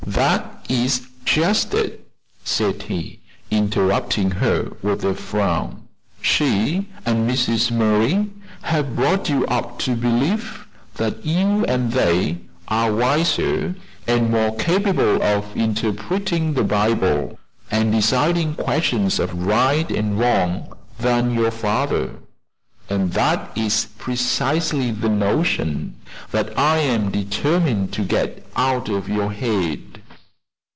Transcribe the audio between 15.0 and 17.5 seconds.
of interpreting the Bible,